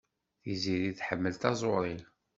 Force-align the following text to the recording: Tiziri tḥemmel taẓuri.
Tiziri 0.41 0.91
tḥemmel 0.99 1.35
taẓuri. 1.41 1.97